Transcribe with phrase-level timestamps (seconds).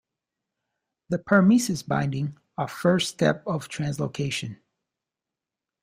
[1.09, 4.57] The permeases binding are first step of translocation.